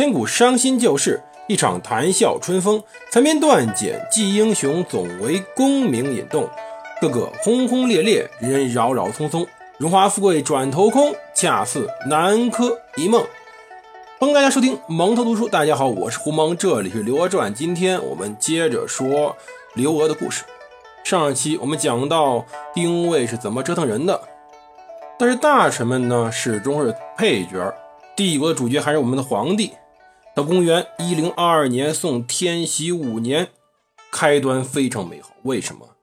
[0.00, 2.82] 千古伤心旧事，一场谈笑春风。
[3.10, 6.48] 残篇断简记英雄，总为功名引动。
[7.02, 9.46] 个个轰轰烈烈，人人扰扰匆匆。
[9.76, 13.22] 荣华富贵转头空，恰似南柯一梦。
[14.18, 15.46] 欢迎大家收听蒙头读书。
[15.46, 17.52] 大家好，我是胡蒙，这里是《刘娥传》。
[17.54, 19.36] 今天我们接着说
[19.74, 20.44] 刘娥的故事。
[21.04, 24.18] 上一期我们讲到丁谓是怎么折腾人的，
[25.18, 27.74] 但是大臣们呢，始终是配角。
[28.16, 29.74] 帝国的主角还是我们的皇帝。
[30.34, 33.48] 到公元一零二二年，宋天禧五年，
[34.12, 35.32] 开端非常美好。
[35.42, 35.96] 为什么？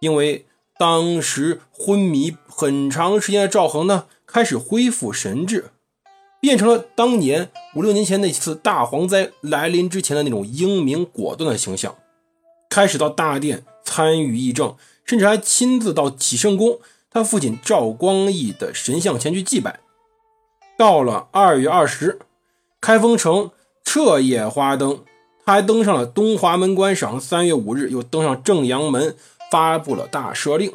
[0.00, 5.70] 因为当时昏迷很长时间的赵恒呢，开始恢复神智，
[6.40, 11.94] 变成了当年五六年前那次大蝗灾来临之前的那种英明果断的形象，
[12.68, 19.78] 开始到大殿参与议政，甚至还亲自到启圣宫他父亲赵光义的神像前去祭拜。
[20.76, 22.18] 到了二月二十，
[22.80, 23.50] 开封城
[23.92, 25.00] 彻夜花灯，
[25.44, 27.20] 他还登上了东华门观赏。
[27.20, 29.16] 三月五日，又登上正阳门，
[29.50, 30.72] 发布了大赦令。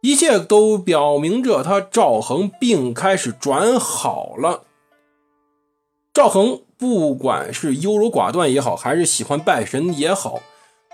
[0.00, 4.62] 一切都表明着他赵恒病开始转好了。
[6.14, 10.40] 赵恒不管是优柔寡断也好，还是喜欢拜神也好，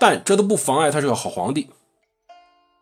[0.01, 1.69] 但这都不妨碍他是个好皇帝。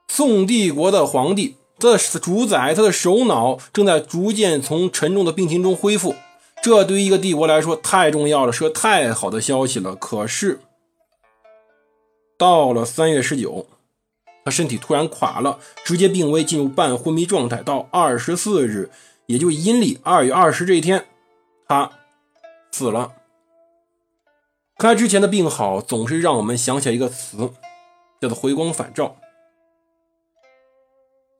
[0.08, 1.56] 宋帝国的皇帝。
[1.78, 6.14] 他的主宰，他的首脑正在逐渐从沉重的病情中恢复，
[6.62, 9.95] 这对于一个帝国来说太重要了，是个太好的消息了。
[9.95, 10.61] 可是，
[12.37, 13.67] 到了三月十九，
[14.45, 17.62] 他身体突然垮了，直接病危，进入半昏迷状态。
[17.62, 18.91] 到二十四日，
[19.27, 21.06] 也就阴历二月二十这一天，
[21.67, 21.91] 他
[22.70, 23.12] 死了。
[24.77, 27.50] 看来之前的病好，总是让我们想起来一个词，
[28.20, 29.17] 叫做回光返照。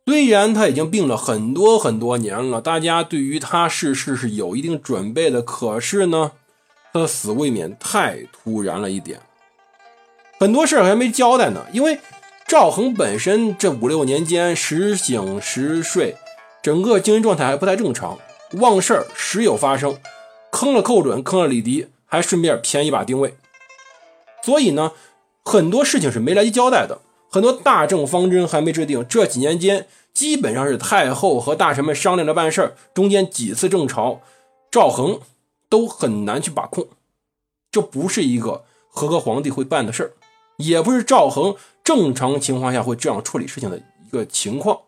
[0.09, 5.43] 虽然他已经病了很多很多年了，大家对于他逝世是有一定准备的。
[5.43, 6.33] 可是呢，
[6.95, 9.21] 他的死未免太突然了一点，
[10.41, 11.67] 很多事儿还没交代呢。
[11.75, 12.01] 因为
[12.47, 16.17] 赵恒本身这五六年间时醒时睡，
[16.63, 18.19] 整个精神状态还不太正常，
[18.53, 19.99] 忘事儿时有发生，
[20.51, 23.37] 坑了寇准，坑了李迪，还顺便便宜把丁谓。
[24.43, 24.93] 所以呢，
[25.45, 26.99] 很多事情是没来及交代的，
[27.29, 29.05] 很多大政方针还没制定。
[29.09, 29.87] 这几年间。
[30.15, 34.21] 基本上是太后和大臣们商量着办事儿，中间几次正朝，
[34.69, 35.21] 赵恒
[35.69, 36.89] 都很难去把控。
[37.71, 40.11] 这不是一个合格皇帝会办的事儿，
[40.57, 44.81] 也不是赵恒正常情况下会这样处理事情的一个情况。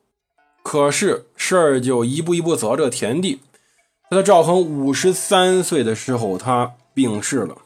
[0.65, 3.39] 可是事儿就一步一步走到这个田地。
[4.11, 7.57] 在赵恒五十三岁的时候，他病逝了。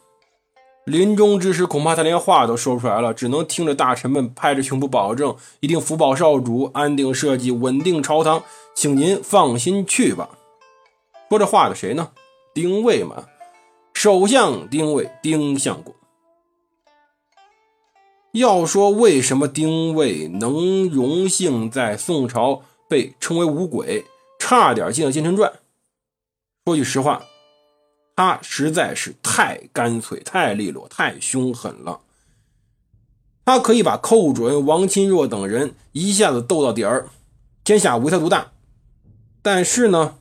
[0.84, 10.28] 临终之时，恐怕他连话都说不出来了，只能听着大臣们拍着胸脯保证：“一定福保少主，安定社稷，稳定朝堂，请您放心去吧。”
[11.30, 12.10] 说这话的谁呢？
[12.52, 13.24] 丁谓嘛，
[13.94, 15.94] 首相丁谓，丁相公。
[18.32, 24.04] 要说为什么丁谓能荣幸在宋朝被称为五鬼，
[24.38, 25.50] 差点进了奸臣传？
[26.66, 27.22] 说句实话。
[28.16, 32.00] 他实在是太干脆、太利落、太凶狠了。
[33.44, 37.08] 他可以把寇准、王钦若等人一下子斗到底儿，
[37.64, 38.52] 天下唯他独大。
[39.42, 40.16] 但是呢，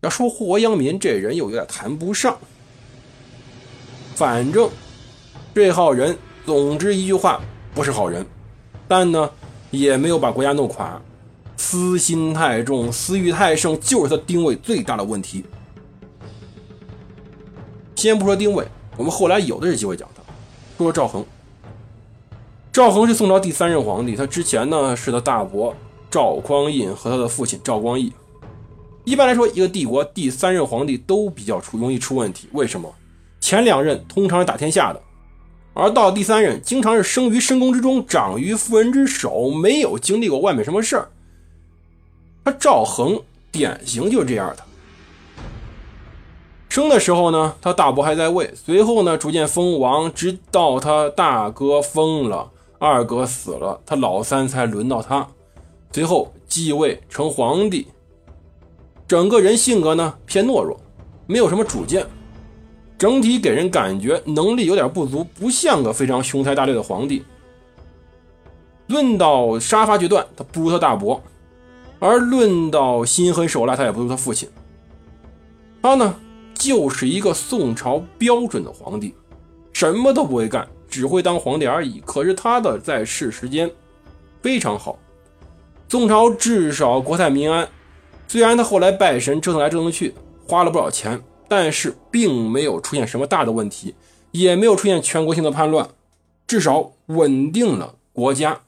[0.00, 2.38] 要说霍阳民这人又有点谈不上。
[4.14, 4.70] 反正
[5.54, 6.16] 这号人，
[6.46, 7.40] 总之一句话，
[7.74, 8.24] 不是好人。
[8.88, 9.30] 但呢，
[9.70, 11.00] 也没有把国家弄垮。
[11.56, 15.44] 私心太重，私欲太盛，就是他定位最大的问题。
[18.02, 20.22] 先不说丁伟，我们后来有的是机会讲他。
[20.76, 21.24] 说说赵恒，
[22.72, 25.72] 赵恒是宋朝第三任皇帝，他之前呢是他大伯
[26.10, 28.12] 赵匡胤和他的父亲赵光义。
[29.04, 32.48] 一般来说，一个帝国第三任皇帝都比较出容易出问题。
[32.50, 32.92] 为什么？
[33.40, 35.00] 前两任通常是打天下的，
[35.72, 41.08] 而到第三任经常是生于深宫之中，长于妇人之手，没有经历过外面什么事儿。
[42.44, 43.22] 他赵恒
[43.52, 44.64] 典型就是这样的。
[46.72, 55.28] 生的时候呢，他大伯还在位，随后呢，逐渐封王，直到他大哥疯了，二哥死了，他老三才轮到他，
[55.92, 57.88] 随后继位成皇帝。
[59.06, 60.80] 整个人性格呢偏懦弱，
[61.26, 62.06] 没有什么主见，
[62.96, 67.22] 整体给人感觉能力有点不足，不像个非常雄才大略的皇帝。
[68.86, 71.20] 论到杀伐决断，他不如他大伯；
[71.98, 74.48] 而论到心狠手辣，他也不如他父亲。
[75.82, 76.14] 他呢？
[76.54, 79.14] 就是一个宋朝标准的皇帝，
[79.72, 82.00] 什么都不会干，只会当皇帝而已。
[82.06, 83.70] 可是他的在世时间
[84.40, 84.98] 非常好，
[85.88, 87.68] 宋朝至少国泰民安。
[88.28, 90.14] 虽然他后来拜神折腾来折腾去，
[90.48, 93.94] 花了不少钱，但是并没有出现什么大的问题，
[94.30, 95.88] 也没有出现全国性的叛乱，
[96.46, 98.62] 至少稳定了国家。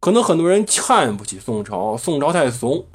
[0.00, 2.86] 可能很多人看不起宋朝，宋朝太怂，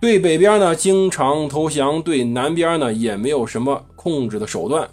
[0.00, 4.88] 对北边呢经常投降，对南边呢也没有什么控制的手段，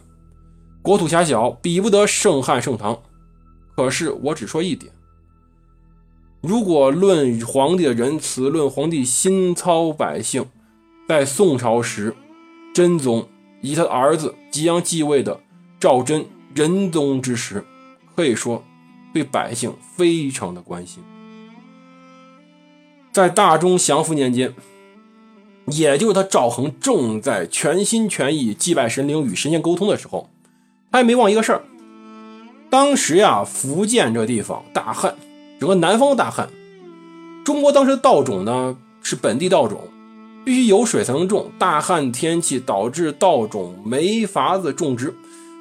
[0.82, 2.98] 国土狭小，比不得盛汉盛唐。
[3.76, 4.92] 可是我只说一点。
[6.42, 10.46] 如果论皇帝的仁慈，论皇帝心操百姓，
[11.08, 12.16] 在宋朝时，
[12.74, 13.28] 真宗
[13.62, 15.40] 以他的儿子即将继位的
[15.80, 17.64] 赵祯仁宗之时，
[18.16, 18.64] 可以说
[19.14, 21.04] 对百姓非常的关心。
[23.12, 24.54] 在大中祥符年间，
[25.66, 30.30] 也就是他赵恒正在全心全意祭拜神灵、与神仙沟通的时候，
[30.92, 31.62] 他还没忘一个事儿。
[32.70, 35.16] 当时呀，福建这地方大旱。
[35.60, 36.50] 整个南方大旱，
[37.46, 39.80] 中国当时的稻种呢是本地稻种，
[40.44, 41.50] 必须有水才能种。
[41.58, 45.14] 大旱天气导致稻种没法子种植。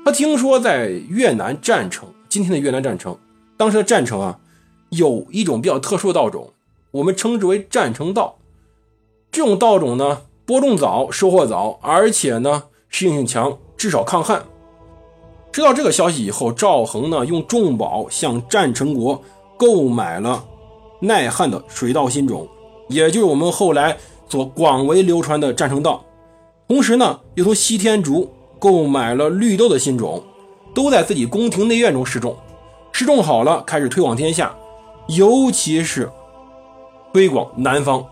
[0.04, 3.16] 他听说在越南占城，今天的越南占城，
[3.56, 4.40] 当时的占城啊，
[4.88, 6.50] 有一种比较特殊的稻种，
[6.90, 8.36] 我们称之为占城稻。
[9.32, 14.44] 这种稻种呢，播种早，收获早，而且呢适应性强，至少抗旱。
[15.50, 19.20] 知道这个消息以后，赵恒呢用重宝向战成国。
[19.56, 20.44] 购买了
[20.98, 22.48] 耐旱的水稻新种，
[22.88, 23.96] 也就是我们后来
[24.28, 26.04] 所广为流传的战成稻。
[26.66, 28.28] 同时呢，又从西天竺
[28.58, 30.20] 购买了绿豆的新种，
[30.74, 32.36] 都在自己宫廷内院中试种。
[32.90, 34.52] 试种好了，开始推广天下，
[35.06, 36.10] 尤其是
[37.12, 38.04] 推广南方。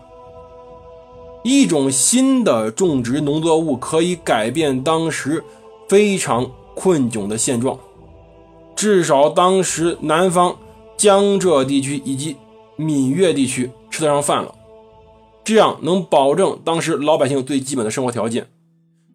[1.43, 5.43] 一种新的种植农作物可以改变当时
[5.89, 7.79] 非常困窘的现状，
[8.75, 10.57] 至少当时南方。
[10.97, 12.35] 江浙地区以及
[12.75, 14.53] 闽粤地区吃得上饭了，
[15.43, 18.47] 这样能保证当时老百姓最基本的生活条件。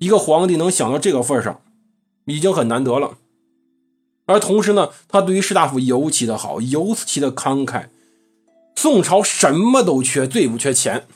[0.00, 1.60] 一个皇帝能想到这个份上，
[2.24, 3.18] 已经很难得了。
[4.24, 7.84] 而同时呢，他对于士大夫尤其的好，尤其的慷慨。
[8.74, 11.06] 宋朝什么都缺，最不缺钱。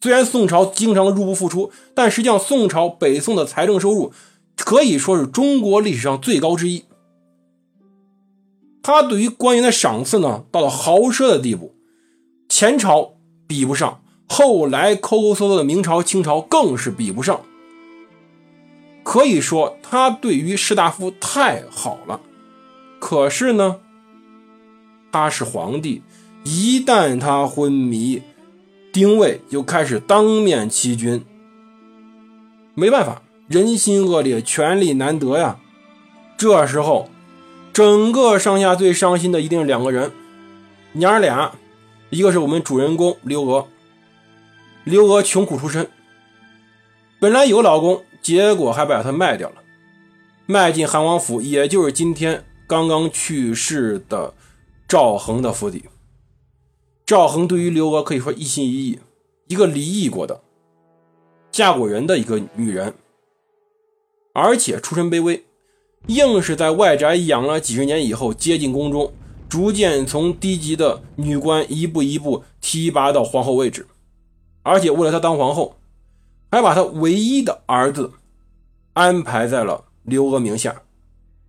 [0.00, 4.12] 虽然宋朝经常入不敷出，但实际上宋朝北宋的财政收入
[4.56, 6.84] 可以说是中国历史上最高之一。
[8.82, 11.74] 他对于官员的赏赐呢，到了豪奢的地步，
[12.48, 13.14] 前朝
[13.48, 17.40] 比不上，后来抠抠搜搜的明朝、清朝更是比不上。
[19.02, 22.20] 可以说，他对于士大夫太好了。
[23.00, 23.80] 可是呢，
[25.10, 26.02] 他是皇帝，
[26.44, 28.22] 一旦他昏迷，
[28.96, 31.22] 丁谓就开始当面欺君。
[32.72, 35.58] 没办法，人心恶劣，权力难得呀。
[36.38, 37.10] 这时候。
[37.74, 40.10] 整个上下最伤心的一定是两个人，
[40.92, 41.52] 娘俩，
[42.08, 43.68] 一个是我们主人公刘娥。
[44.84, 45.86] 刘娥穷苦出身，
[47.20, 49.56] 本来有老公，结果还把她卖掉了，
[50.46, 54.32] 卖进韩王府，也就是今天刚刚去世的
[54.88, 55.84] 赵恒的府邸。
[57.06, 58.98] 赵恒对于刘娥可以说一心一意，
[59.46, 60.42] 一个离异过的、
[61.52, 62.94] 嫁过人的一个女人，
[64.32, 65.44] 而且出身卑微。
[66.08, 69.12] 硬是在外宅养了几十年以后，接近宫中，
[69.48, 73.86] 逐渐从低级的女官一步一步提拔到皇后位置，
[74.64, 75.76] 而且为了她当皇后，
[76.50, 78.10] 还把她唯一的儿子
[78.94, 80.82] 安排在了刘娥名下。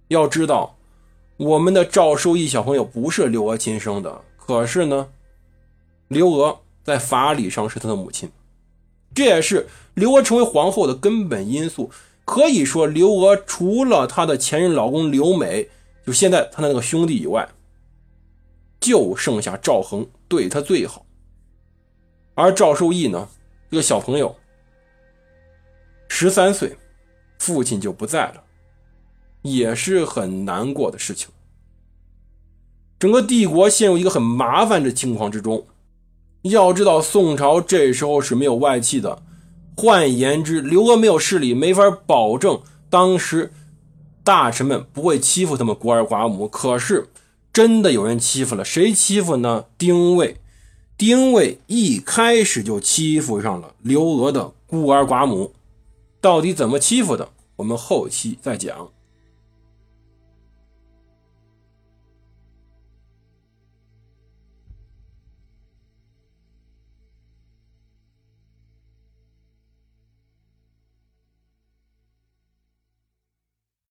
[0.10, 0.78] 要知道，
[1.38, 5.10] 我们的赵受益小朋友不是刘娥亲生的，可是呢，
[6.08, 8.32] 刘娥在法理上是她的母亲，
[9.14, 11.92] 这也是刘娥成为皇后的根本因素。
[12.24, 15.70] 可以说，刘娥除了她的前任老公刘美，
[16.06, 17.48] 就现在她的那个兄弟以外，
[18.80, 21.06] 就剩下赵恒对她最好。
[22.36, 23.30] 而赵受益呢，
[23.72, 24.36] 这个小朋友
[26.10, 26.78] 十三岁，
[27.40, 28.44] 父亲就不在了，
[29.42, 31.30] 也是很难过的事情。
[33.00, 35.66] 整个帝国陷入一个很麻烦的情况之中。
[36.50, 39.24] 要知道，宋朝这时候是没有外戚的。
[39.76, 43.54] 换言之，刘娥没有势力，没法保证当时
[44.24, 46.48] 大臣们不会欺负他们孤儿寡母。
[46.48, 47.10] 可是
[47.54, 49.66] 真的有人欺负了，谁欺负呢？
[49.78, 50.38] 丁谓，
[50.98, 55.54] 丁谓一开始就欺负上了刘娥的孤儿寡母，
[56.20, 57.30] 到底怎么欺负的？
[57.58, 58.90] 我们后期再讲。